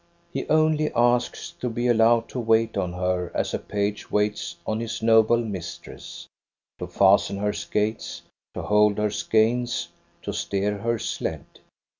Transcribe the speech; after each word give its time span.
He 0.33 0.47
only 0.49 0.91
asks 0.95 1.51
to 1.59 1.69
be 1.69 1.87
allowed 1.87 2.27
to 2.29 2.39
wait 2.39 2.75
on 2.75 2.93
her 2.93 3.31
as 3.35 3.53
a 3.53 3.59
page 3.59 4.09
waits 4.09 4.55
on 4.65 4.79
his 4.79 5.03
noble 5.03 5.37
mistress: 5.37 6.27
to 6.79 6.87
fasten 6.87 7.37
her 7.37 7.53
skates, 7.53 8.23
to 8.55 8.63
hold 8.63 8.97
her 8.97 9.11
skeins, 9.11 9.89
to 10.23 10.33
steer 10.33 10.79
her 10.79 10.97
sled. 10.97 11.45